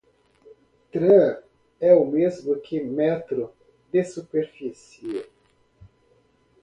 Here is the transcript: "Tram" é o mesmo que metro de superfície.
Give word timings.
"Tram" 0.91 1.43
é 1.79 1.93
o 1.93 2.03
mesmo 2.07 2.59
que 2.59 2.81
metro 2.81 3.53
de 3.91 4.03
superfície. 4.03 5.29